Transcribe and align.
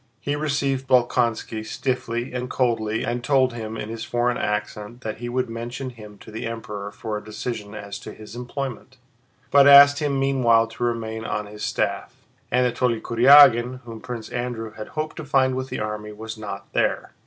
He 0.19 0.35
received 0.35 0.87
Bolkónski 0.87 1.63
stiffly 1.63 2.33
and 2.33 2.49
coldly 2.49 3.03
and 3.03 3.23
told 3.23 3.53
him 3.53 3.77
in 3.77 3.89
his 3.89 4.03
foreign 4.03 4.35
accent 4.39 5.01
that 5.01 5.17
he 5.17 5.29
would 5.29 5.47
mention 5.47 5.91
him 5.91 6.17
to 6.21 6.31
the 6.31 6.47
Emperor 6.47 6.91
for 6.91 7.17
a 7.19 7.23
decision 7.23 7.75
as 7.75 7.99
to 7.99 8.11
his 8.11 8.35
employment, 8.35 8.97
but 9.51 9.67
asked 9.67 9.99
him 9.99 10.19
meanwhile 10.19 10.65
to 10.65 10.83
remain 10.83 11.23
on 11.23 11.45
his 11.45 11.61
staff. 11.63 12.15
Anatole 12.51 12.99
Kurágin, 12.99 13.81
whom 13.81 14.01
Prince 14.01 14.29
Andrew 14.29 14.71
had 14.71 14.87
hoped 14.87 15.17
to 15.17 15.23
find 15.23 15.53
with 15.55 15.69
the 15.69 15.79
army, 15.79 16.11
was 16.13 16.35
not 16.35 16.73
there. 16.73 17.11